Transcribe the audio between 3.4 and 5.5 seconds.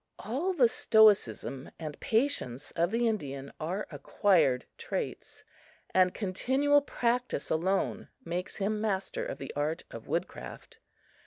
are acquired traits,